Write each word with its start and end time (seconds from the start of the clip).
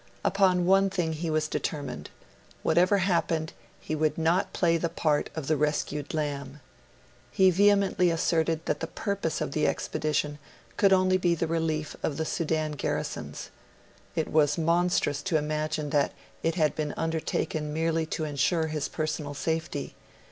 Upon 0.25 0.65
one 0.65 0.89
thing 0.89 1.13
he 1.13 1.29
was 1.29 1.47
determined: 1.47 2.09
whatever 2.63 2.97
happened, 2.97 3.53
he 3.79 3.93
would 3.93 4.17
not 4.17 4.51
play 4.51 4.75
the 4.77 4.89
part 4.89 5.29
of 5.35 5.45
'the 5.45 5.55
rescued 5.57 6.15
lamb'. 6.15 6.59
He 7.31 7.51
vehemently 7.51 8.09
asserted 8.09 8.65
that 8.65 8.79
the 8.79 8.87
purpose 8.87 9.41
of 9.41 9.51
the 9.51 9.67
expedition 9.67 10.39
could 10.75 10.91
only 10.91 11.17
be 11.17 11.35
the 11.35 11.45
relief 11.45 11.95
of 12.01 12.17
the 12.17 12.25
Sudan 12.25 12.71
garrisons; 12.71 13.51
it 14.15 14.27
was 14.27 14.57
monstrous 14.57 15.21
to 15.21 15.37
imagine 15.37 15.91
that 15.91 16.13
it 16.41 16.55
had 16.55 16.73
been 16.73 16.95
undertaken 16.97 17.71
merely 17.71 18.07
to 18.07 18.23
ensure 18.23 18.69
his 18.69 18.87
personal 18.87 19.35
safety. 19.35 19.93